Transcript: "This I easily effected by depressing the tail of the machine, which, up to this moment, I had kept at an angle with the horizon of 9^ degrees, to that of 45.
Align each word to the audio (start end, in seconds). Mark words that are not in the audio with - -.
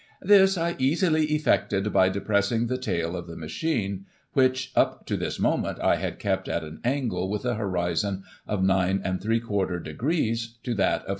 "This 0.23 0.57
I 0.57 0.73
easily 0.79 1.25
effected 1.27 1.93
by 1.93 2.09
depressing 2.09 2.65
the 2.65 2.79
tail 2.79 3.15
of 3.15 3.27
the 3.27 3.35
machine, 3.35 4.07
which, 4.33 4.71
up 4.75 5.05
to 5.05 5.15
this 5.15 5.39
moment, 5.39 5.79
I 5.79 5.97
had 5.97 6.17
kept 6.17 6.49
at 6.49 6.63
an 6.63 6.79
angle 6.83 7.29
with 7.29 7.43
the 7.43 7.53
horizon 7.53 8.23
of 8.47 8.61
9^ 8.61 9.83
degrees, 9.83 10.55
to 10.63 10.73
that 10.73 11.01
of 11.01 11.01
45. 11.01 11.09